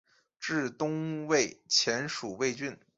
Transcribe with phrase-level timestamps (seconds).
[0.39, 2.75] 至东魏前属魏郡。